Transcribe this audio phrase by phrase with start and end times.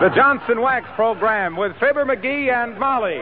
[0.00, 3.20] The Johnson Wax Program with Fibber McGee and Molly.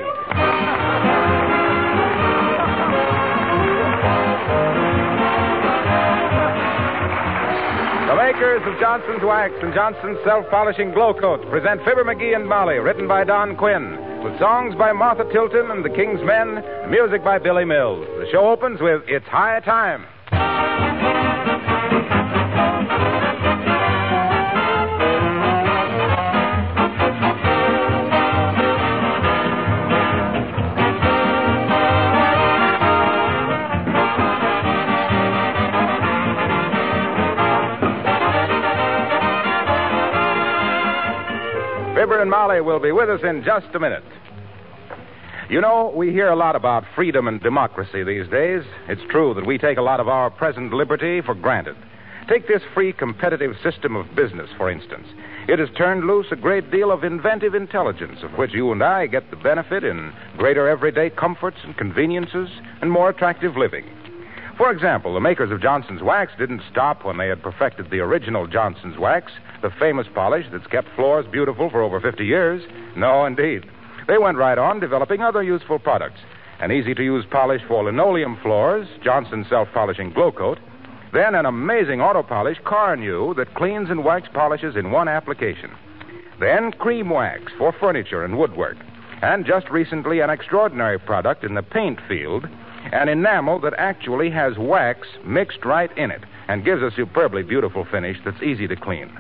[8.07, 12.49] The makers of Johnson's Wax and Johnson's Self Polishing Glow Coat present Fibber McGee and
[12.49, 17.25] Molly, written by Don Quinn, with songs by Martha Tilton and the King's Men, music
[17.25, 18.07] by Billy Mills.
[18.21, 20.07] The show opens with It's High Time.
[41.99, 44.05] Fibber and Molly will be with us in just a minute.
[45.51, 48.63] You know, we hear a lot about freedom and democracy these days.
[48.89, 51.75] It's true that we take a lot of our present liberty for granted.
[52.29, 55.09] Take this free competitive system of business, for instance.
[55.49, 59.09] It has turned loose a great deal of inventive intelligence, of which you and I
[59.09, 62.49] get the benefit in greater everyday comforts and conveniences
[62.81, 63.87] and more attractive living.
[64.59, 68.49] For example, the makers of Johnson's Wax didn't stop when they had perfected the original
[68.49, 69.31] Johnson's Wax,
[69.63, 72.61] the famous polish that's kept floors beautiful for over 50 years.
[72.97, 73.65] No, indeed.
[74.09, 76.19] They went right on developing other useful products.
[76.59, 80.59] An easy to use polish for linoleum floors, Johnson's self polishing glow coat.
[81.13, 85.71] Then an amazing auto polish, Carnu, that cleans and wax polishes in one application.
[86.41, 88.77] Then cream wax for furniture and woodwork.
[89.23, 92.49] And just recently, an extraordinary product in the paint field
[92.93, 97.87] an enamel that actually has wax mixed right in it and gives a superbly beautiful
[97.91, 99.11] finish that's easy to clean.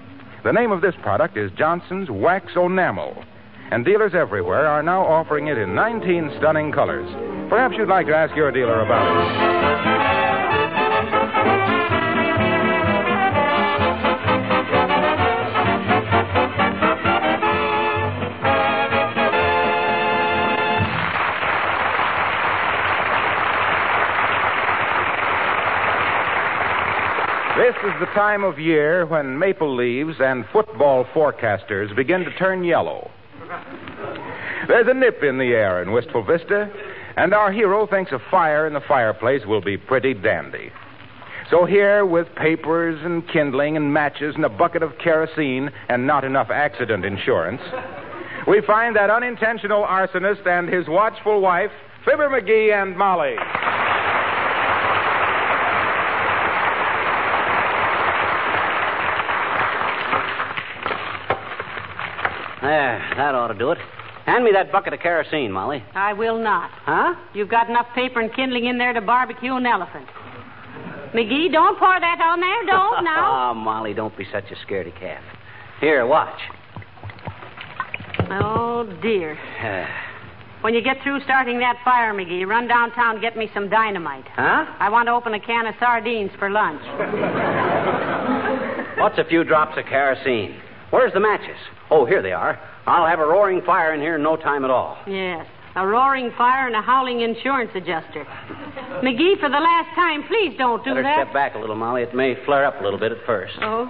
[0.44, 3.24] The name of this product is Johnson's Wax Enamel,
[3.70, 7.08] and dealers everywhere are now offering it in 19 stunning colors.
[7.50, 9.87] Perhaps you'd like to ask your dealer about it.
[27.88, 33.10] Is the time of year when maple leaves and football forecasters begin to turn yellow.
[34.68, 36.70] There's a nip in the air in Wistful Vista,
[37.16, 40.70] and our hero thinks a fire in the fireplace will be pretty dandy.
[41.50, 46.24] So here, with papers and kindling and matches and a bucket of kerosene and not
[46.24, 47.62] enough accident insurance,
[48.46, 51.72] we find that unintentional arsonist and his watchful wife,
[52.04, 53.36] Fibber McGee and Molly.
[62.68, 63.78] There, that ought to do it.
[64.26, 65.82] Hand me that bucket of kerosene, Molly.
[65.94, 66.70] I will not.
[66.84, 67.14] Huh?
[67.32, 70.06] You've got enough paper and kindling in there to barbecue an elephant.
[71.14, 72.66] McGee, don't pour that on there.
[72.66, 73.52] Don't now.
[73.52, 75.22] Oh, Molly, don't be such a scaredy calf.
[75.80, 76.38] Here, watch.
[78.30, 79.38] oh, dear.
[80.60, 84.24] When you get through starting that fire, McGee, run downtown and get me some dynamite.
[84.34, 84.66] Huh?
[84.80, 86.82] I want to open a can of sardines for lunch.
[88.98, 90.60] What's a few drops of kerosene?
[90.90, 91.56] Where's the matches?
[91.90, 92.58] Oh, here they are.
[92.86, 94.96] I'll have a roaring fire in here in no time at all.
[95.06, 95.46] Yes.
[95.76, 98.24] A roaring fire and a howling insurance adjuster.
[99.04, 101.24] McGee, for the last time, please don't do Better that.
[101.26, 102.02] step back a little, Molly.
[102.02, 103.52] It may flare up a little bit at first.
[103.60, 103.84] Oh.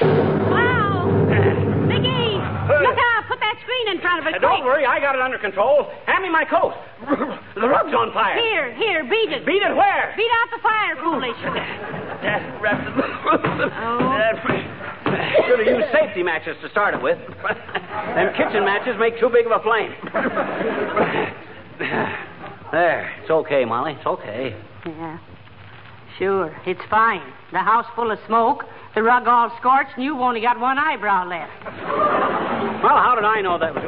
[0.00, 1.26] Ow!
[1.86, 2.34] McGee!
[2.82, 3.24] Look out!
[3.28, 5.90] Put that screen in front of it, Uh, don't worry, I got it under control.
[6.06, 6.74] Hand me my coat.
[7.54, 8.38] the rug's on fire.
[8.38, 9.44] Here, here, beat it.
[9.44, 10.14] Beat it where?
[10.16, 11.36] Beat out the fire, foolish.
[15.46, 17.18] Should have used safety matches to start it with.
[17.42, 19.92] Them kitchen matches make too big of a flame.
[22.72, 23.12] there.
[23.20, 23.92] It's okay, Molly.
[23.98, 24.56] It's okay.
[24.86, 25.18] Yeah.
[26.18, 27.22] Sure, it's fine.
[27.52, 28.64] The house full of smoke,
[28.94, 31.52] the rug all scorched, and you've only got one eyebrow left.
[32.82, 33.84] Well, how did I know that was.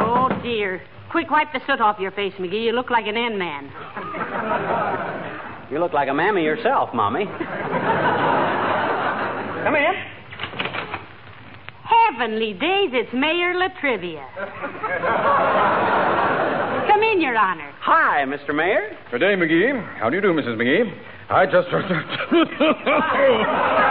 [0.00, 0.80] Oh, dear.
[1.10, 2.64] Quick, wipe the soot off your face, McGee.
[2.64, 3.70] You look like an N man.
[5.70, 7.26] You look like a mammy yourself, Mommy.
[9.64, 9.92] Come in.
[11.84, 14.26] Heavenly days, it's Mayor La Trivia.
[16.88, 17.70] Come in, Your Honor.
[17.80, 18.54] Hi, Mr.
[18.54, 18.96] Mayor.
[19.10, 19.98] Good day, McGee.
[19.98, 20.56] How do you do, Mrs.
[20.56, 20.90] McGee?
[21.28, 21.68] I just.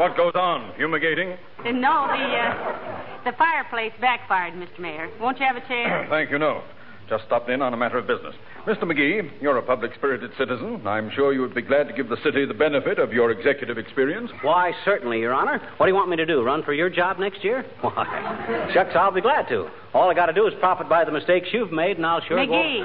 [0.00, 0.72] what goes on?
[0.78, 1.36] Fumigating?
[1.58, 4.78] Uh, no, the uh, the fireplace backfired, Mr.
[4.78, 5.10] Mayor.
[5.20, 6.06] Won't you have a chair?
[6.10, 6.62] Thank you, no.
[7.10, 8.34] Just stopped in on a matter of business.
[8.66, 8.84] Mr.
[8.84, 10.86] McGee, you're a public spirited citizen.
[10.86, 13.76] I'm sure you would be glad to give the city the benefit of your executive
[13.78, 14.30] experience.
[14.42, 15.60] Why, certainly, Your Honor.
[15.76, 16.42] What do you want me to do?
[16.42, 17.66] Run for your job next year?
[17.80, 19.68] Why, shucks, I'll be glad to.
[19.92, 22.46] All I got to do is profit by the mistakes you've made, and I'll sure
[22.46, 22.52] go.
[22.52, 22.84] McGee.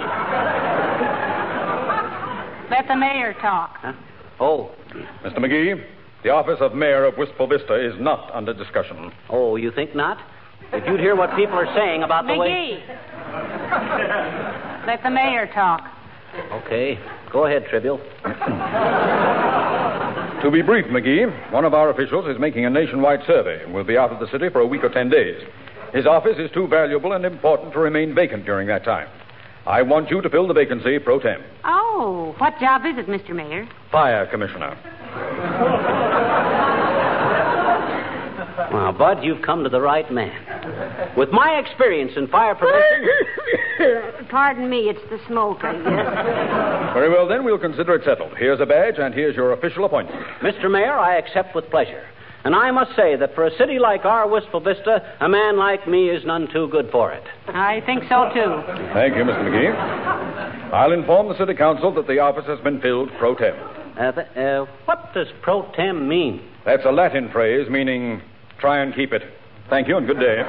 [2.72, 3.78] Let the mayor talk.
[3.78, 3.94] Huh?
[4.40, 4.72] Oh,
[5.24, 5.38] Mr.
[5.38, 5.82] McGee,
[6.26, 9.12] the office of mayor of Wistful Vista is not under discussion.
[9.30, 10.18] oh, you think not?
[10.74, 12.82] If you'd hear what people are saying about the way.
[12.82, 14.88] McGee.
[14.88, 15.82] Let the mayor talk.
[16.52, 16.98] Okay,
[17.32, 18.02] go ahead, Trivial.
[20.44, 23.86] To be brief, McGee, one of our officials is making a nationwide survey and will
[23.86, 25.42] be out of the city for a week or ten days.
[25.92, 29.08] His office is too valuable and important to remain vacant during that time.
[29.66, 31.42] I want you to fill the vacancy pro tem.
[31.64, 33.34] Oh, what job is it, Mr.
[33.34, 33.68] Mayor?
[33.92, 34.78] Fire Commissioner.
[38.76, 41.16] Well, Bud, you've come to the right man.
[41.16, 44.28] With my experience in fire prevention.
[44.30, 46.94] Pardon me, it's the smoke, I guess.
[46.94, 48.36] Very well, then, we'll consider it settled.
[48.38, 50.22] Here's a badge, and here's your official appointment.
[50.42, 50.70] Mr.
[50.70, 52.04] Mayor, I accept with pleasure.
[52.44, 55.88] And I must say that for a city like our Wistful Vista, a man like
[55.88, 57.24] me is none too good for it.
[57.48, 58.62] I think so, too.
[58.94, 59.42] Thank you, Mr.
[59.42, 60.74] McGee.
[60.74, 63.56] I'll inform the city council that the office has been filled pro tem.
[63.98, 66.42] Uh, th- uh, what does pro tem mean?
[66.66, 68.22] That's a Latin phrase meaning
[68.60, 69.24] try and keep it.
[69.70, 70.44] Thank you, and good day.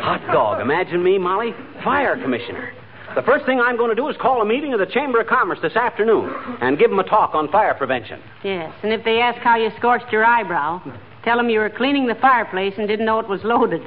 [0.00, 0.60] Hot dog.
[0.60, 2.72] Imagine me, Molly, fire commissioner.
[3.14, 5.26] The first thing I'm going to do is call a meeting of the Chamber of
[5.26, 6.32] Commerce this afternoon
[6.62, 8.20] and give them a talk on fire prevention.
[8.42, 10.80] Yes, and if they ask how you scorched your eyebrow,
[11.22, 13.82] tell them you were cleaning the fireplace and didn't know it was loaded.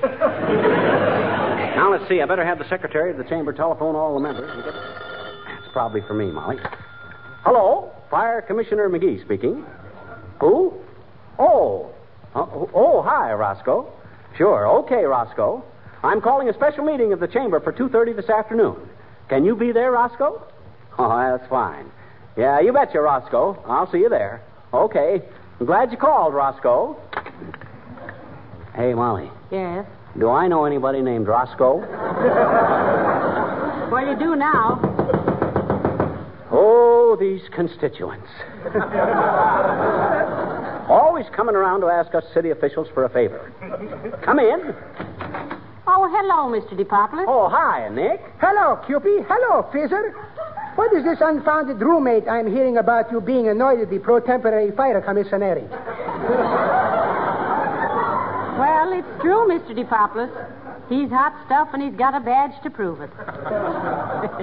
[1.75, 2.21] Now, let's see.
[2.21, 4.63] I better have the secretary of the chamber telephone all the members.
[4.63, 6.57] That's probably for me, Molly.
[7.44, 9.66] Hello, Fire Commissioner McGee speaking.
[10.39, 10.74] Who?
[11.39, 11.89] Oh.
[12.33, 13.91] Oh, oh, hi, Roscoe.
[14.37, 14.67] Sure.
[14.79, 15.63] Okay, Roscoe.
[16.03, 18.75] I'm calling a special meeting of the chamber for 2.30 this afternoon.
[19.29, 20.41] Can you be there, Roscoe?
[20.97, 21.91] Oh, that's fine.
[22.37, 23.61] Yeah, you betcha, Roscoe.
[23.67, 24.41] I'll see you there.
[24.73, 25.21] Okay.
[25.59, 26.95] I'm glad you called, Roscoe.
[28.73, 29.29] Hey, Molly.
[29.51, 29.85] Yes.
[30.17, 31.81] Do I know anybody named Roscoe?
[33.91, 34.79] Well, you do now.
[36.51, 38.27] Oh, these constituents.
[40.87, 43.51] Always coming around to ask us city officials for a favor.
[44.23, 44.75] Come in.
[45.87, 46.73] Oh, hello, Mr.
[46.77, 47.25] DePopulis.
[47.27, 48.21] Oh, hi, Nick.
[48.39, 49.25] Hello, Cupid.
[49.27, 50.13] Hello, Fizzer.
[50.75, 54.71] What is this unfounded roommate I'm hearing about you being annoyed at the pro temporary
[54.71, 55.63] fire commissary?
[58.59, 59.73] Well, it's true, Mr.
[59.73, 60.31] DePopulis.
[60.89, 63.09] He's hot stuff, and he's got a badge to prove it.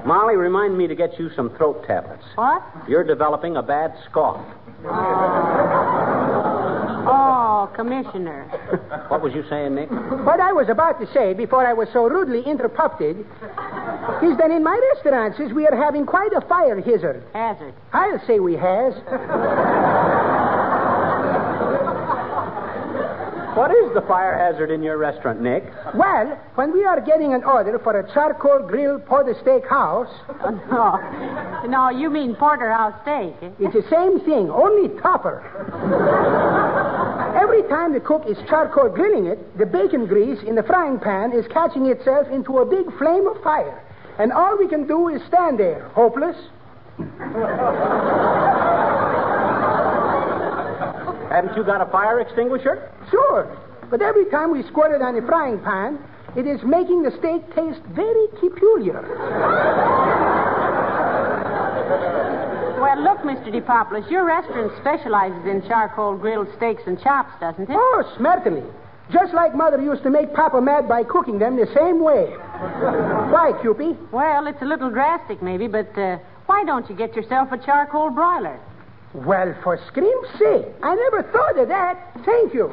[0.05, 2.25] Molly, remind me to get you some throat tablets.
[2.35, 2.63] What?
[2.89, 4.45] You're developing a bad scoff.
[4.85, 6.22] Oh,
[7.05, 8.45] Oh, Commissioner.
[9.09, 9.91] What was you saying, Nick?
[9.91, 14.63] What I was about to say before I was so rudely interrupted is that in
[14.63, 17.25] my restaurants we are having quite a fire hazard.
[17.33, 17.75] Hazard.
[17.93, 18.95] I'll say we has.
[23.55, 25.65] What is the fire hazard in your restaurant, Nick?
[25.95, 30.09] Well, when we are getting an order for a charcoal grill porter steak house,
[30.71, 30.97] No.
[31.69, 33.35] No, you mean porterhouse steak.
[33.43, 33.51] eh?
[33.61, 35.43] it's the same thing, only tougher.
[37.41, 41.33] Every time the cook is charcoal grilling it, the bacon grease in the frying pan
[41.33, 43.83] is catching itself into a big flame of fire.
[44.19, 46.37] And all we can do is stand there, hopeless.
[51.33, 52.93] Haven't you got a fire extinguisher?
[53.11, 53.49] Sure.
[53.91, 55.99] But every time we squirt it on the frying pan,
[56.37, 59.01] it is making the steak taste very peculiar.
[62.79, 63.49] Well, Well, look, Mr.
[63.51, 67.77] DePopulis, your restaurant specializes in charcoal grilled steaks and chops, doesn't it?
[67.79, 68.65] Oh, certainly.
[69.11, 72.27] Just like Mother used to make Papa mad by cooking them the same way.
[73.33, 73.97] Why, Cupid?
[74.13, 78.11] Well, it's a little drastic, maybe, but uh, why don't you get yourself a charcoal
[78.11, 78.59] broiler?
[79.15, 82.19] Well, for scream's sake, I never thought of that.
[82.25, 82.73] Thank you.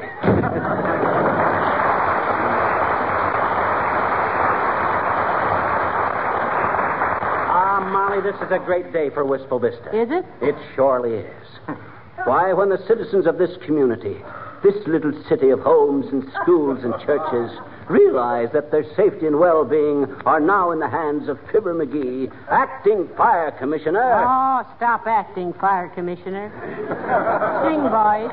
[7.52, 9.90] Ah, Molly, this is a great day for Wistful Vista.
[9.94, 10.26] Is it?
[10.42, 11.48] It surely is.
[12.24, 14.18] Why, when the citizens of this community,
[14.64, 17.52] this little city of homes and schools and churches,
[17.90, 22.32] realize that their safety and well being are now in the hands of Fibber McGee,
[22.50, 24.24] acting fire commissioner.
[24.26, 26.52] Oh, stop acting, Fire Commissioner.
[27.66, 28.30] Sing, boys.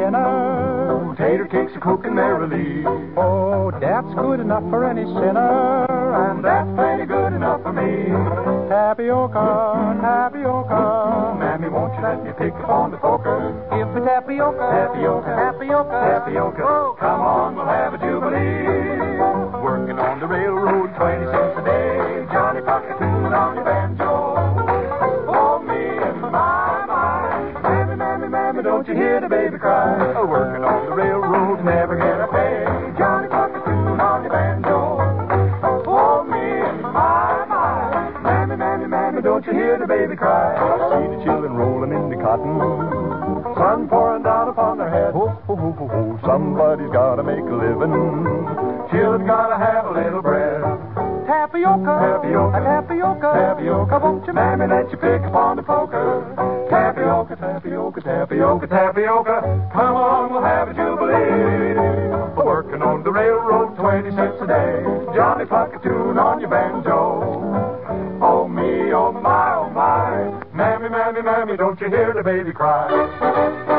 [0.00, 1.14] Dinner?
[1.18, 2.86] Tater cakes are cooking merrily.
[3.16, 8.08] Oh, that's good enough for any sinner, and that's plenty good enough for me.
[8.72, 13.52] Tapioca, tapioca, mammy, won't you let me pick upon the poker?
[13.68, 16.62] Give me tapioca, tapioca, tapioca, tapioca.
[16.64, 18.64] Oh, come on, we'll have a jubilee.
[19.60, 21.29] Working on the railroad, 20
[29.30, 29.94] baby cry?
[30.18, 32.66] Oh, working on the railroad, never get a pay.
[32.98, 34.98] Johnny Cockatoon on the banjo.
[35.86, 38.20] Oh, me and my, my.
[38.20, 40.58] Mammy, mammy, mammy, don't you hear the baby cry?
[40.90, 42.58] See the children rolling in the cotton.
[43.54, 45.14] Sun pouring down upon their heads.
[45.14, 46.20] Oh, oh, oh, oh, oh.
[46.26, 47.94] Somebody's gotta make a living.
[48.90, 50.60] Children gotta have a little bread.
[51.30, 53.98] Tapioca, tapioca, tapioca, tapioca.
[54.02, 55.89] Won't you, mammy, let you pick upon the poker?
[58.20, 59.70] Tapioca, tapioca.
[59.72, 61.72] Come on, we'll have a jubilee.
[62.36, 64.84] Working on the railroad, 20 cents a day.
[65.16, 68.20] Johnny, pluck a tune on your banjo.
[68.20, 70.44] Oh, me, oh, my, oh, my.
[70.52, 73.69] Mammy, mammy, mammy, don't you hear the baby cry?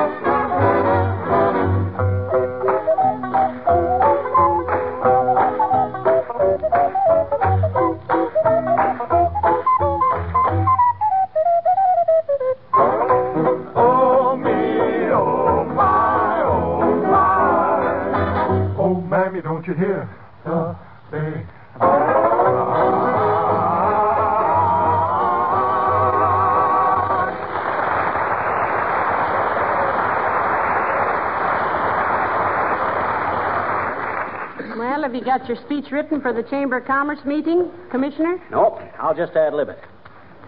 [35.12, 38.41] Have you got your speech written for the Chamber of Commerce meeting, Commissioner?
[38.50, 39.80] Nope, I'll just ad lib it.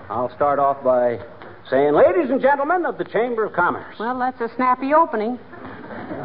[0.08, 1.20] I'll start off by
[1.70, 3.93] saying, ladies and gentlemen of the Chamber of Commerce.
[4.00, 5.38] Well, that's a snappy opening.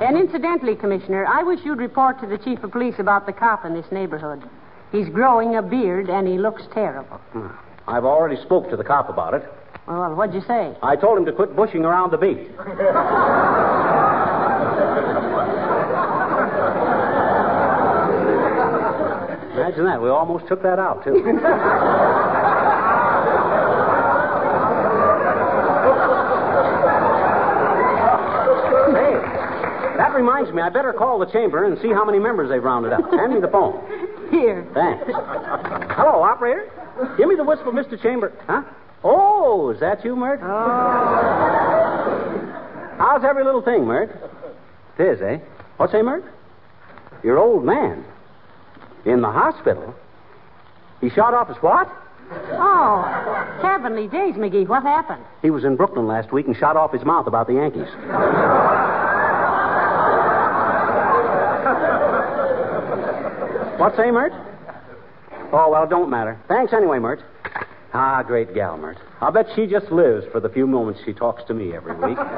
[0.01, 3.65] And incidentally, Commissioner, I wish you'd report to the Chief of Police about the cop
[3.65, 4.49] in this neighborhood.
[4.93, 7.17] He's growing a beard and he looks terrible.
[7.33, 7.49] Hmm.
[7.89, 9.43] I've already spoke to the cop about it.
[9.89, 10.77] Well, what'd you say?
[10.81, 12.51] I told him to quit bushing around the beat.
[19.69, 20.01] Imagine that.
[20.01, 21.13] We almost took that out, too.
[21.13, 21.21] hey,
[29.99, 30.63] that reminds me.
[30.63, 33.11] I better call the chamber and see how many members they've rounded up.
[33.11, 33.77] Hand me the phone.
[34.31, 34.67] Here.
[34.73, 35.05] Thanks.
[35.05, 36.71] Hello, operator.
[37.19, 38.01] Give me the whistle, Mr.
[38.01, 38.33] Chamber.
[38.47, 38.63] Huh?
[39.05, 40.41] Oh, is that you, Mert?
[40.43, 40.47] Oh.
[42.97, 44.09] How's every little thing, Mert?
[44.99, 45.41] It is, eh?
[45.77, 46.25] What's say, Mert?
[47.23, 48.07] Your old man.
[49.05, 49.95] In the hospital.
[51.01, 51.89] He shot off his what?
[52.53, 53.03] Oh,
[53.63, 54.67] heavenly days, McGee.
[54.67, 55.25] What happened?
[55.41, 57.89] He was in Brooklyn last week and shot off his mouth about the Yankees.
[63.79, 64.33] what say, Mert?
[65.53, 66.39] Oh, well, it don't matter.
[66.49, 67.23] Thanks anyway, Mert.
[67.95, 68.99] Ah, great gal, Mert.
[69.21, 72.19] I'll bet she just lives for the few moments she talks to me every week.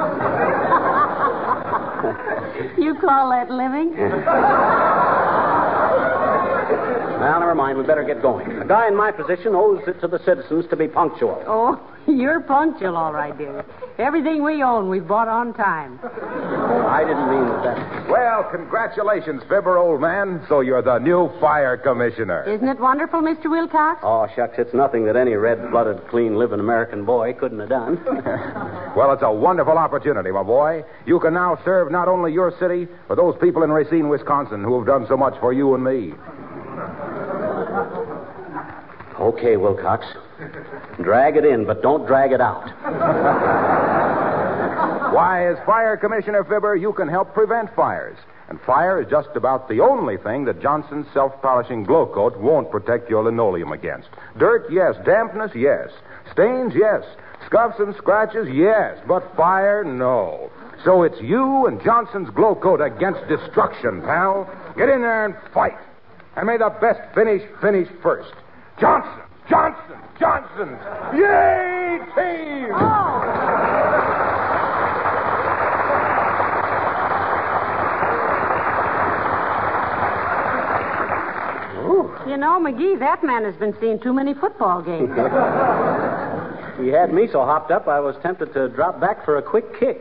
[2.79, 3.95] You call that living?
[6.71, 7.79] Well, never mind.
[7.79, 8.51] We better get going.
[8.59, 11.43] A guy in my position owes it to the citizens to be punctual.
[11.47, 13.65] Oh, you're punctual, all right, dear.
[13.99, 16.01] Everything we own, we've bought on time.
[16.03, 18.09] I didn't mean that.
[18.09, 20.43] Well, congratulations, Fibber, old man.
[20.49, 22.45] So you're the new fire commissioner.
[22.49, 23.51] Isn't it wonderful, Mr.
[23.51, 24.01] Wilcox?
[24.03, 28.01] Oh, shucks, it's nothing that any red blooded, clean living American boy couldn't have done.
[28.97, 30.85] Well, it's a wonderful opportunity, my boy.
[31.07, 34.77] You can now serve not only your city, but those people in Racine, Wisconsin, who
[34.79, 36.13] have done so much for you and me.
[39.19, 40.07] Okay, Wilcox.
[41.03, 42.67] Drag it in, but don't drag it out.
[45.13, 48.17] Why, as fire commissioner, Fibber, you can help prevent fires.
[48.49, 53.09] And fire is just about the only thing that Johnson's self-polishing glow coat won't protect
[53.09, 54.09] your linoleum against.
[54.39, 54.97] Dirt, yes.
[55.05, 55.91] Dampness, yes.
[56.33, 57.05] Stains, yes.
[57.47, 58.99] Scuffs and scratches, yes.
[59.07, 60.51] But fire, no.
[60.85, 64.49] So it's you and Johnson's glow coat against destruction, pal.
[64.77, 65.79] Get in there and fight.
[66.37, 68.33] And may the best finish finish first.
[68.81, 70.69] Johnson, Johnson, Johnson.
[71.15, 72.71] Yay, team!
[72.73, 73.21] Oh!
[82.27, 85.11] You know, McGee, that man has been seeing too many football games.
[86.81, 89.79] He had me so hopped up, I was tempted to drop back for a quick
[89.79, 90.01] kick.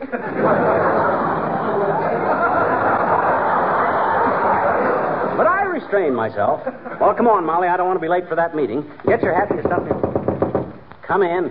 [5.90, 6.62] Myself.
[7.00, 7.66] Well, come on, Molly.
[7.66, 8.88] I don't want to be late for that meeting.
[9.06, 10.72] Get your hat and your stuff in.
[11.02, 11.50] Come in.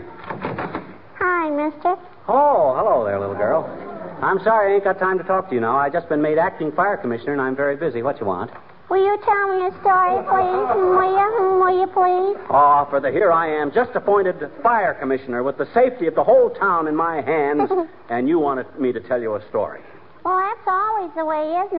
[1.19, 1.95] Hi, mister.
[2.29, 3.67] Oh, hello there, little girl.
[4.23, 5.75] I'm sorry I ain't got time to talk to you now.
[5.75, 8.01] I've just been made acting fire commissioner, and I'm very busy.
[8.01, 8.51] What you want?
[8.89, 10.69] Will you tell me a story, please?
[10.71, 11.59] Will you?
[11.59, 12.39] Will you, please?
[12.49, 16.23] Oh, for the here I am, just appointed fire commissioner with the safety of the
[16.23, 17.69] whole town in my hands,
[18.09, 19.81] and you wanted me to tell you a story.
[20.23, 21.78] Well, that's always the way, isn't it?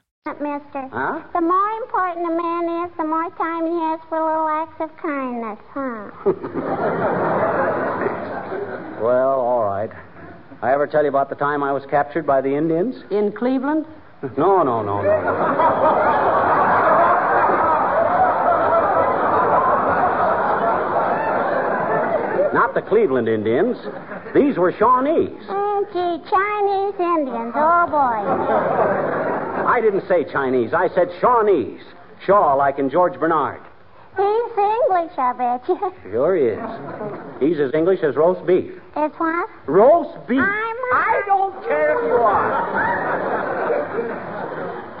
[0.41, 0.87] Mister.
[0.93, 1.21] Huh?
[1.33, 4.95] The more important a man is, the more time he has for little acts of
[4.97, 6.11] kindness, huh?
[9.01, 9.89] Well, all right.
[10.61, 13.03] I ever tell you about the time I was captured by the Indians?
[13.09, 13.87] In Cleveland?
[14.37, 15.01] No, no, no, no.
[15.01, 15.23] no.
[22.53, 23.75] Not the Cleveland Indians.
[24.35, 25.35] These were Shawnees.
[25.49, 27.53] Oh, gee, Chinese Indians.
[27.55, 29.30] Oh, boy.
[29.71, 30.73] I didn't say Chinese.
[30.73, 31.81] I said Shawnees.
[32.25, 33.61] Shaw, like in George Bernard.
[34.17, 35.93] He's English, I bet you.
[36.11, 36.59] Sure he is.
[37.39, 38.73] He's as English as roast beef.
[38.97, 39.49] It's what?
[39.67, 40.41] Roast beef.
[40.41, 42.51] I'm I don't care if you are.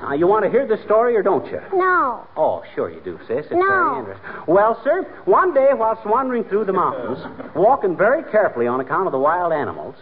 [0.03, 1.59] Now, you want to hear the story or don't you?
[1.73, 2.25] No.
[2.37, 3.45] Oh, sure you do, sis.
[3.45, 3.59] It's No.
[3.67, 4.29] very interesting.
[4.47, 7.19] Well, sir, one day whilst wandering through the mountains,
[7.55, 9.95] walking very carefully on account of the wild animals,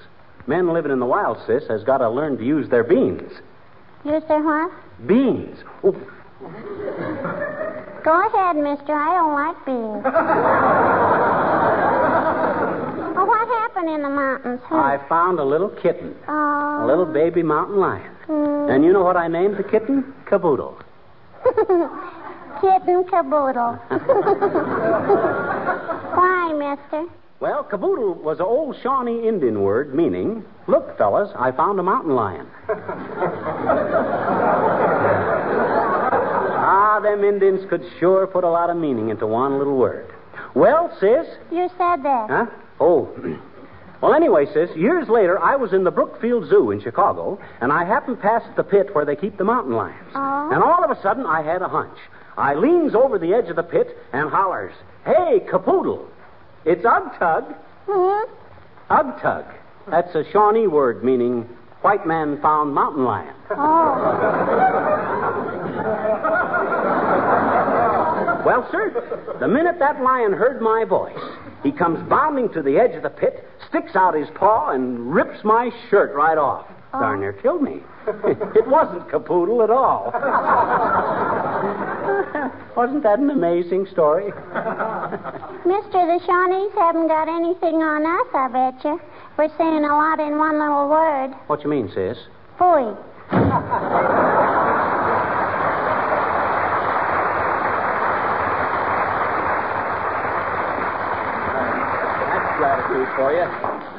[0.45, 3.31] men living in the wild, sis, has got to learn to use their beans.
[4.05, 4.71] You say what?
[5.05, 5.59] Beans.
[5.83, 5.91] Oh,
[8.03, 8.93] Go ahead, mister.
[8.93, 10.03] I don't like beans.
[13.15, 14.61] well, what happened in the mountains?
[14.63, 14.75] huh?
[14.75, 16.85] I found a little kitten, a Oh.
[16.87, 18.09] little baby mountain lion.
[18.25, 18.69] Hmm.
[18.69, 20.13] And you know what I named the kitten?
[20.25, 20.77] Caboodle.
[22.61, 23.73] Kitten caboodle.
[26.19, 27.05] Why, mister?
[27.39, 32.13] Well, caboodle was an old Shawnee Indian word meaning, look, fellas, I found a mountain
[32.13, 32.47] lion.
[36.59, 40.13] ah, them Indians could sure put a lot of meaning into one little word.
[40.53, 41.27] Well, sis.
[41.49, 42.29] You said that.
[42.29, 42.45] Huh?
[42.79, 43.09] Oh.
[44.01, 47.83] Well, anyway, sis, years later, I was in the Brookfield Zoo in Chicago, and I
[47.83, 50.07] happened past the pit where they keep the mountain lions.
[50.15, 50.49] Oh.
[50.53, 51.97] And all of a sudden, I had a hunch.
[52.37, 54.71] I leans over the edge of the pit and hollers,
[55.03, 56.07] Hey, capoodle!
[56.65, 57.55] It's Ug Tug.
[57.87, 58.33] Hmm?
[58.89, 59.45] Ug Tug.
[59.89, 61.47] That's a Shawnee word meaning
[61.81, 63.33] white man found mountain lion.
[63.51, 63.55] Oh.
[68.45, 71.17] Well, sir, the minute that lion heard my voice,
[71.63, 75.43] he comes bounding to the edge of the pit, sticks out his paw, and rips
[75.43, 76.65] my shirt right off.
[76.91, 77.81] Darn near killed me.
[78.07, 80.05] it wasn't Capoodle at all.
[82.75, 84.31] wasn't that an amazing story?
[85.69, 88.99] Mister, the Shawnees haven't got anything on us, I bet you.
[89.37, 91.35] We're saying a lot in one little word.
[91.45, 92.17] What you mean, sis?
[92.57, 92.97] Phooey.
[102.25, 103.45] That's gratitude for you.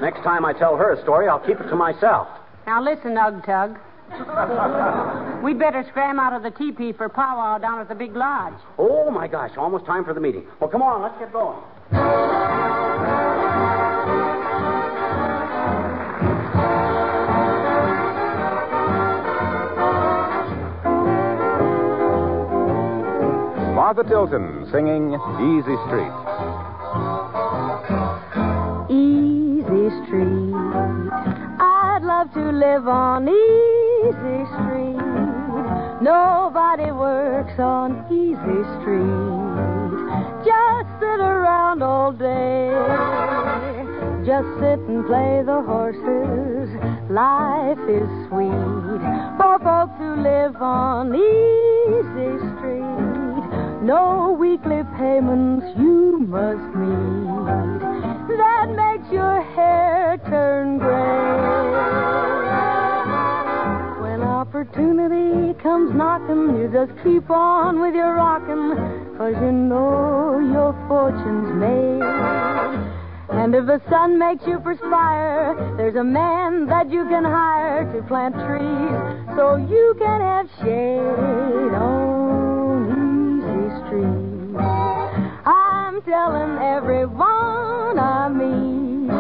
[0.03, 2.27] Next time I tell her a story, I'll keep it to myself.
[2.67, 3.79] Now listen, Ug Tug.
[5.43, 8.59] We'd better scram out of the teepee for powwow down at the big lodge.
[8.79, 10.45] Oh, my gosh, almost time for the meeting.
[10.59, 11.59] Well, come on, let's get going.
[23.75, 26.13] Martha Tilton singing Easy Street.
[28.91, 30.55] Easy Street.
[31.61, 34.97] I'd love to live on Easy Easy street.
[36.01, 40.01] Nobody works on Easy Street.
[40.41, 42.73] Just sit around all day.
[44.25, 46.71] Just sit and play the horses.
[47.11, 49.05] Life is sweet
[49.37, 53.85] for folks who live on Easy Street.
[53.85, 58.39] No weekly payments you must meet.
[58.39, 62.30] That makes your hair turn gray.
[65.63, 68.77] Comes knocking, you just keep on with your rocking,
[69.19, 72.01] cause you know your fortune's made.
[73.37, 78.03] And if the sun makes you perspire, there's a man that you can hire to
[78.09, 84.57] plant trees so you can have shade on Easy Street.
[85.47, 89.11] I'm telling everyone I meet,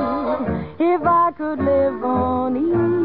[0.80, 2.99] if I could live on Easy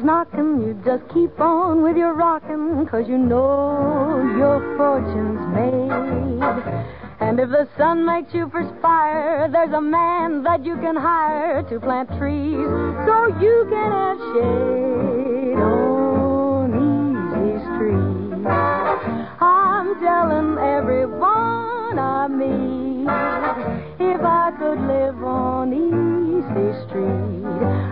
[0.00, 5.90] comes knocking, you just keep on with your rocking, cause you know your fortune's made.
[7.20, 11.80] And if the sun makes you perspire, there's a man that you can hire to
[11.80, 12.66] plant trees
[13.06, 18.46] so you can have shade on Easy Street.
[19.40, 23.06] I'm telling everyone I meet,
[24.00, 27.89] if I could live on Easy Street,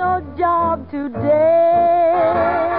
[0.00, 2.69] no job today.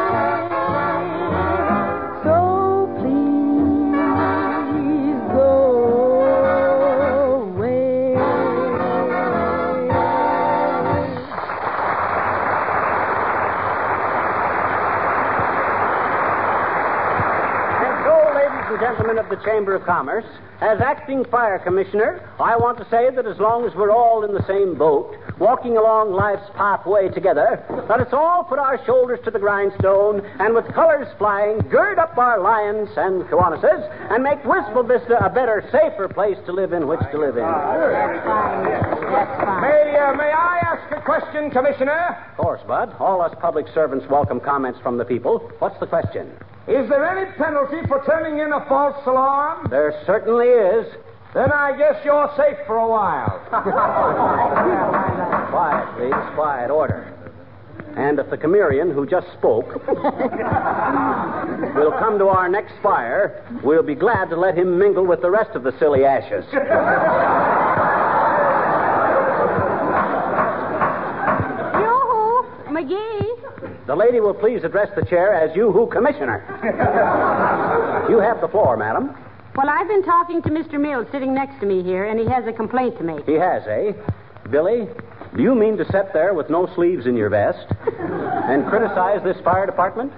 [18.82, 20.26] Gentlemen of the Chamber of Commerce,
[20.60, 24.34] as acting fire commissioner, I want to say that as long as we're all in
[24.34, 29.30] the same boat, walking along life's pathway together, let us all put our shoulders to
[29.30, 34.82] the grindstone and with colors flying, gird up our lions and kiwanuses and make Wistful
[34.82, 37.44] Vista a better, safer place to live in which to live in.
[37.44, 39.06] That's fine, mister.
[39.06, 39.62] Fine.
[39.62, 42.18] May, uh, may I ask a question, Commissioner?
[42.32, 42.96] Of course, Bud.
[42.98, 45.52] All us public servants welcome comments from the people.
[45.60, 46.34] What's the question?
[46.68, 49.68] Is there any penalty for turning in a false alarm?
[49.70, 50.86] There certainly is.
[51.34, 53.40] Then I guess you're safe for a while.
[55.50, 56.36] Quiet, please.
[56.36, 56.70] Quiet.
[56.70, 57.14] Order.
[57.98, 59.74] And if the Cimmerian who just spoke
[61.76, 65.32] will come to our next fire, we'll be glad to let him mingle with the
[65.32, 66.46] rest of the silly ashes.
[72.72, 73.31] McGee.
[73.92, 76.40] The lady will please address the chair as you who commissioner.
[78.10, 79.14] you have the floor, madam.
[79.54, 80.80] Well, I've been talking to Mr.
[80.80, 83.26] Mills sitting next to me here, and he has a complaint to make.
[83.26, 83.92] He has, eh?
[84.50, 84.88] Billy,
[85.36, 87.68] do you mean to sit there with no sleeves in your vest
[88.00, 90.14] and criticize this fire department?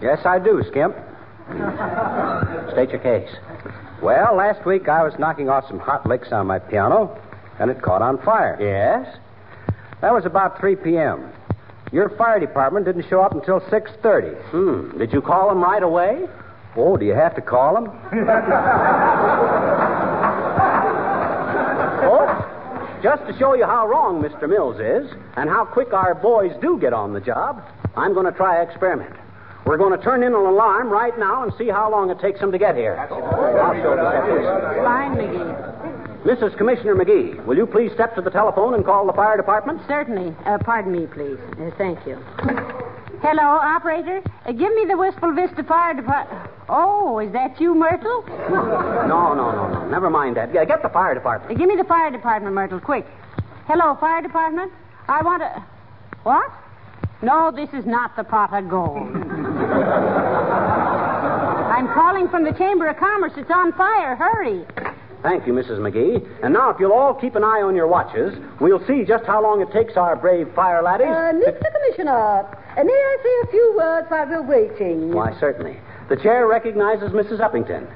[0.00, 0.94] Yes, I do, Skimp.
[2.70, 3.34] State your case.
[4.00, 7.20] Well, last week I was knocking off some hot licks on my piano,
[7.58, 8.56] and it caught on fire.
[8.60, 9.12] Yes?
[10.02, 11.32] That was about 3 p.m.
[11.92, 14.36] Your fire department didn't show up until 6.30.
[14.50, 14.98] Hmm.
[14.98, 16.26] Did you call them right away?
[16.76, 17.86] Oh, do you have to call them?
[22.04, 24.48] oh, just to show you how wrong Mr.
[24.48, 27.64] Mills is and how quick our boys do get on the job,
[27.96, 29.14] I'm going to try an experiment.
[29.64, 32.38] We're going to turn in an alarm right now and see how long it takes
[32.40, 32.96] them to get here.
[32.96, 33.08] I'll
[34.84, 36.07] Fine, McGee.
[36.24, 36.56] Mrs.
[36.58, 39.80] Commissioner McGee, will you please step to the telephone and call the fire department?
[39.86, 40.34] Certainly.
[40.44, 41.38] Uh, pardon me, please.
[41.60, 42.16] Uh, thank you.
[43.22, 44.20] Hello, operator.
[44.44, 46.50] Uh, give me the Wistful Vista Fire Department.
[46.68, 48.24] Oh, is that you, Myrtle?
[49.08, 49.88] No, no, no, no.
[49.88, 50.52] Never mind that.
[50.52, 51.52] Yeah, Get the fire department.
[51.52, 53.06] Uh, give me the fire department, Myrtle, quick.
[53.66, 54.70] Hello, fire department.
[55.08, 55.64] I want to.
[56.24, 56.50] What?
[57.22, 58.98] No, this is not the pot of gold.
[61.78, 63.32] I'm calling from the Chamber of Commerce.
[63.36, 64.14] It's on fire.
[64.16, 64.64] Hurry.
[65.22, 65.78] Thank you, Mrs.
[65.78, 66.22] McGee.
[66.44, 69.42] And now, if you'll all keep an eye on your watches, we'll see just how
[69.42, 71.08] long it takes our brave fire laddies.
[71.08, 71.72] Uh, Mr.
[71.72, 75.12] Commissioner, uh, may I say a few words while we're waiting?
[75.12, 75.76] Why, certainly.
[76.08, 77.40] The chair recognizes Mrs.
[77.40, 77.86] Uppington,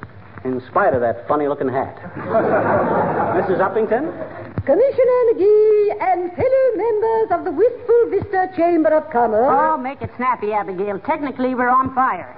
[0.45, 1.97] in spite of that funny looking hat.
[2.17, 3.59] Mrs.
[3.63, 4.11] Uppington?
[4.67, 9.49] Commissioner McGee and fellow members of the Wistful Vista Chamber of Commerce.
[9.49, 10.99] Oh, make it snappy, Abigail.
[11.01, 12.29] Technically, we're on fire.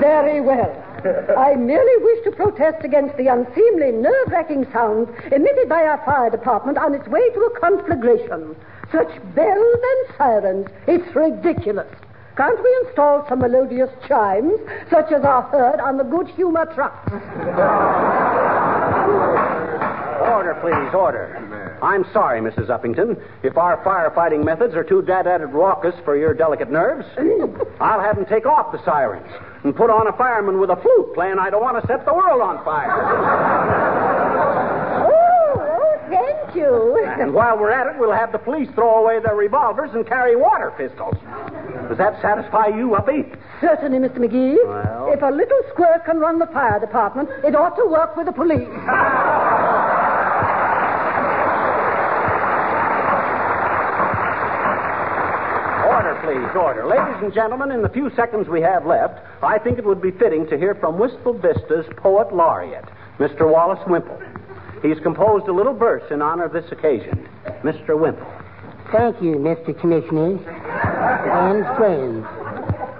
[0.00, 0.80] Very well.
[1.38, 6.30] I merely wish to protest against the unseemly, nerve wracking sounds emitted by our fire
[6.30, 8.56] department on its way to a conflagration.
[8.90, 11.92] Such bells and sirens, it's ridiculous.
[12.36, 14.58] Can't we install some melodious chimes,
[14.90, 17.12] such as are heard on the good humor trucks?
[20.24, 21.78] Order, please, order.
[21.82, 22.68] I'm sorry, Mrs.
[22.68, 23.20] Uppington.
[23.42, 27.06] If our firefighting methods are too dad-added raucous for your delicate nerves,
[27.80, 29.30] I'll have them take off the sirens
[29.64, 32.14] and put on a fireman with a flute playing I don't want to set the
[32.14, 33.90] world on fire.
[35.06, 36.98] Oh, oh, thank you.
[37.20, 40.36] And while we're at it, we'll have the police throw away their revolvers and carry
[40.36, 41.14] water pistols.
[41.88, 43.24] Does that satisfy you, Uppy?
[43.60, 44.18] Certainly, Mr.
[44.18, 44.56] McGee.
[44.66, 48.26] Well- If a little squirt can run the fire department, it ought to work with
[48.26, 48.68] the police.
[55.84, 56.86] Order, please, order.
[56.86, 60.10] Ladies and gentlemen, in the few seconds we have left, I think it would be
[60.10, 62.86] fitting to hear from Wistful Vista's poet laureate,
[63.18, 63.50] Mr.
[63.50, 64.18] Wallace Wimple.
[64.82, 67.28] He's composed a little verse in honor of this occasion.
[67.62, 67.98] Mr.
[67.98, 68.26] Wimple.
[68.90, 69.78] Thank you, Mr.
[69.78, 70.38] Commissioner
[71.28, 72.26] and friends.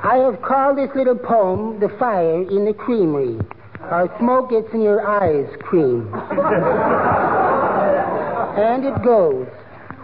[0.03, 3.39] I have called this little poem The Fire in the Creamery.
[3.81, 6.13] Our smoke gets in your eyes, cream.
[8.59, 9.49] and it goes.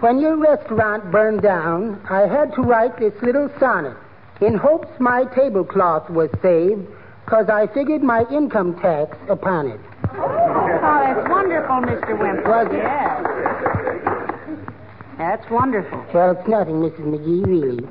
[0.01, 3.99] When your restaurant burned down, I had to write this little sonnet
[4.41, 6.87] in hopes my tablecloth was saved,
[7.27, 9.81] because I figured my income tax upon it.
[10.15, 12.19] Oh, that's wonderful, Mr.
[12.19, 12.51] Wimple.
[12.51, 12.79] Was it?
[12.79, 13.27] Yes.
[15.19, 16.03] That's wonderful.
[16.15, 17.05] Well, it's nothing, Mrs.
[17.05, 17.87] McGee, really.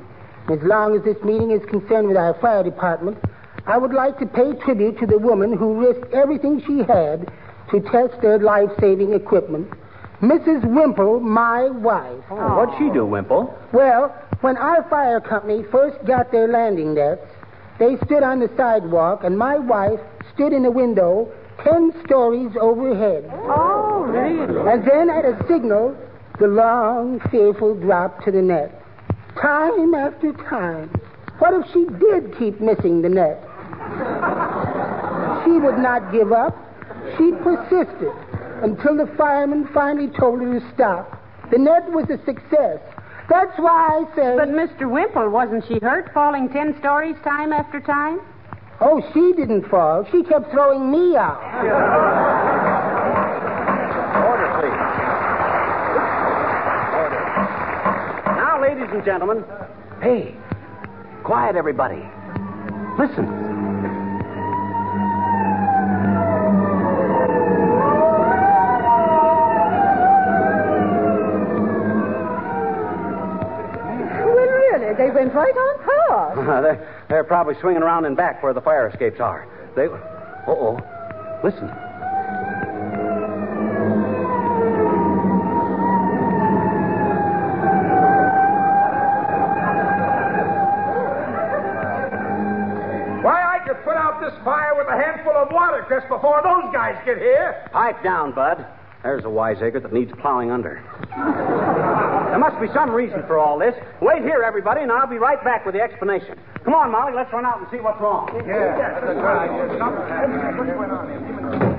[0.48, 3.18] As long as this meeting is concerned with our fire department,
[3.66, 7.30] I would like to pay tribute to the woman who risked everything she had
[7.70, 9.72] to test their life saving equipment,
[10.22, 10.64] Mrs.
[10.64, 12.24] Wimple, my wife.
[12.30, 13.54] Oh, what'd she do, Wimple?
[13.72, 17.22] Well, when our fire company first got their landing nets,
[17.78, 20.00] they stood on the sidewalk, and my wife
[20.34, 21.32] stood in the window
[21.64, 23.24] ten stories overhead.
[23.32, 24.70] Oh, really?
[24.70, 25.96] And then at a signal,
[26.38, 28.82] the long, fearful drop to the net.
[29.40, 30.88] Time after time.
[31.38, 33.40] What if she did keep missing the net?
[35.44, 36.56] She would not give up.
[37.16, 38.12] She persisted
[38.62, 41.20] until the fireman finally told her to stop.
[41.50, 42.78] The net was a success.
[43.28, 44.36] That's why I say.
[44.36, 44.90] But, Mr.
[44.90, 48.20] Wimple, wasn't she hurt falling ten stories time after time?
[48.80, 50.06] Oh, she didn't fall.
[50.10, 51.40] She kept throwing me out.
[54.26, 54.80] Order, please.
[56.96, 57.22] Order.
[58.40, 59.44] Now, ladies and gentlemen,
[60.02, 60.34] hey,
[61.24, 62.02] quiet, everybody.
[62.98, 63.39] Listen.
[75.28, 75.84] right on
[76.62, 79.46] they're, they're probably swinging around and back where the fire escapes are.
[79.76, 79.86] They.
[79.86, 79.98] Uh
[80.48, 80.78] oh.
[81.44, 81.70] Listen.
[94.44, 97.68] fire with a handful of water just before those guys get here.
[97.72, 98.66] Pipe down, Bud.
[99.02, 100.82] There's a wiseacre that needs plowing under
[102.30, 103.74] there must be some reason for all this.
[104.00, 106.38] Wait here, everybody, and I'll be right back with the explanation.
[106.64, 108.30] Come on, Molly, let's run out and see what's wrong.
[108.46, 109.50] Yeah, that's right.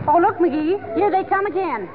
[0.07, 0.95] Oh, look, McGee.
[0.95, 1.87] Here they come again.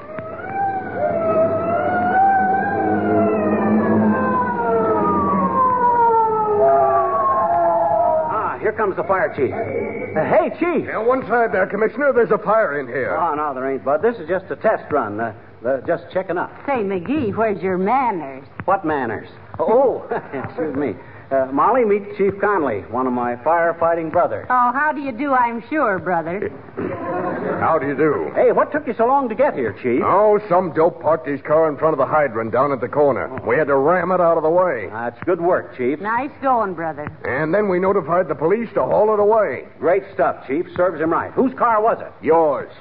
[8.67, 9.53] Here comes the fire chief.
[9.53, 10.87] Uh, hey, chief.
[10.87, 12.11] Yeah, one side there, Commissioner.
[12.11, 13.15] There's a fire in here.
[13.15, 14.01] Oh, no, there ain't, Bud.
[14.01, 15.17] This is just a test run.
[15.21, 15.33] Uh,
[15.65, 16.51] uh, just checking up.
[16.65, 18.45] Say, McGee, where's your manners?
[18.65, 19.29] What manners?
[19.57, 20.95] Oh, excuse me.
[21.31, 24.47] Uh, Molly, meet Chief Conley, one of my firefighting brothers.
[24.49, 26.51] Oh, how do you do, I'm sure, brother.
[27.59, 28.31] How do you do?
[28.35, 30.01] Hey, what took you so long to get here, Chief?
[30.03, 33.27] Oh, some dope parked his car in front of the hydrant down at the corner.
[33.45, 34.87] We had to ram it out of the way.
[34.91, 35.99] That's good work, Chief.
[35.99, 37.07] Nice going, brother.
[37.25, 39.67] And then we notified the police to haul it away.
[39.79, 40.65] Great stuff, Chief.
[40.75, 41.31] Serves him right.
[41.33, 42.11] Whose car was it?
[42.25, 42.71] Yours.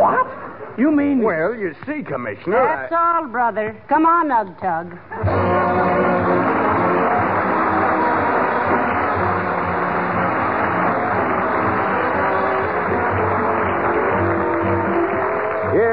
[0.00, 0.78] What?
[0.78, 1.22] You mean.
[1.22, 2.64] Well, you see, Commissioner.
[2.64, 3.76] That's all, brother.
[3.88, 5.59] Come on, Ug Tug.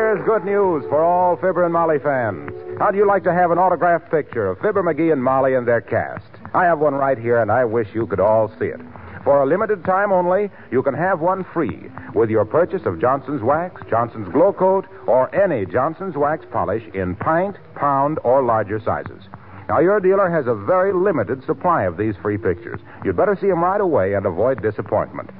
[0.08, 2.50] Here's good news for all Fibber and Molly fans.
[2.80, 5.82] How'd you like to have an autographed picture of Fibber McGee and Molly and their
[5.82, 6.24] cast?
[6.54, 8.80] I have one right here, and I wish you could all see it.
[9.26, 13.42] For a limited time only, you can have one free with your purchase of Johnson's
[13.42, 19.24] Wax, Johnson's Glow Coat, or any Johnson's Wax polish in pint, pound, or larger sizes.
[19.68, 22.80] Now, your dealer has a very limited supply of these free pictures.
[23.04, 25.32] You'd better see them right away and avoid disappointment.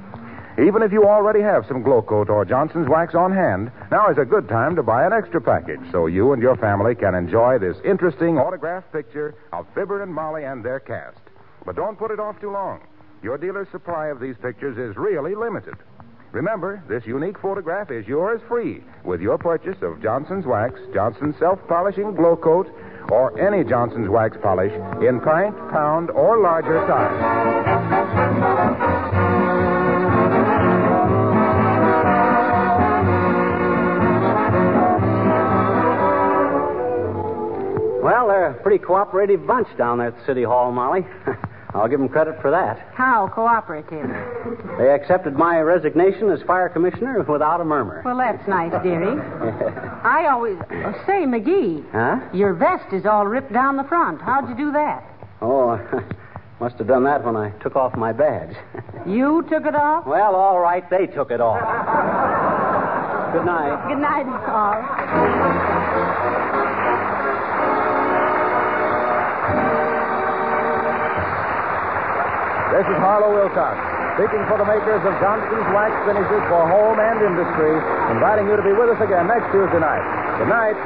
[0.58, 4.18] Even if you already have some Glow Coat or Johnson's Wax on hand, now is
[4.18, 7.58] a good time to buy an extra package so you and your family can enjoy
[7.58, 11.20] this interesting autographed picture of Fibber and Molly and their cast.
[11.64, 12.80] But don't put it off too long.
[13.22, 15.74] Your dealer's supply of these pictures is really limited.
[16.32, 21.60] Remember, this unique photograph is yours free with your purchase of Johnson's Wax, Johnson's Self
[21.68, 22.68] Polishing Glow Coat,
[23.10, 27.97] or any Johnson's Wax polish in pint, pound, or larger size.
[38.28, 41.06] Well, they're a pretty cooperative bunch down there at City Hall, Molly.
[41.74, 42.78] I'll give them credit for that.
[42.92, 44.06] How cooperative?
[44.76, 48.02] They accepted my resignation as fire commissioner without a murmur.
[48.04, 49.18] Well, that's nice, dearie.
[50.04, 50.58] I always.
[50.60, 52.20] Oh, say, McGee, Huh?
[52.36, 54.20] your vest is all ripped down the front.
[54.20, 55.04] How'd you do that?
[55.40, 55.80] Oh,
[56.60, 58.54] must have done that when I took off my badge.
[59.06, 60.06] You took it off?
[60.06, 61.62] well, all right, they took it off.
[63.32, 63.88] Good night.
[63.88, 65.57] Good night, all.
[72.78, 73.74] This is Harlow Wilcox,
[74.14, 77.74] speaking for the makers of Johnson's Wax Finishes for Home and Industry,
[78.14, 79.98] inviting you to be with us again next Tuesday night.
[80.38, 80.78] Good night.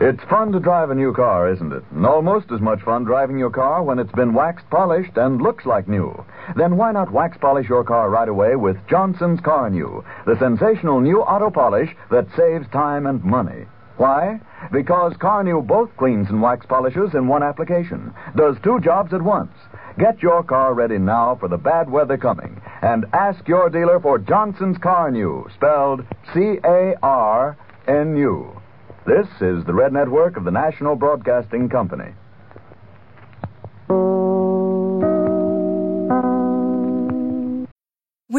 [0.00, 1.84] It's fun to drive a new car, isn't it?
[1.92, 5.66] And almost as much fun driving your car when it's been waxed, polished, and looks
[5.66, 6.24] like new.
[6.56, 11.20] Then why not wax polish your car right away with Johnson's Carnu, the sensational new
[11.20, 13.66] auto polish that saves time and money.
[13.98, 14.40] Why?
[14.70, 19.50] Because Carnu both cleans and wax polishes in one application, does two jobs at once.
[19.98, 24.20] Get your car ready now for the bad weather coming, and ask your dealer for
[24.20, 27.58] Johnson's Carnu, spelled C A R
[27.88, 28.60] N U.
[29.04, 32.12] This is the Red Network of the National Broadcasting Company.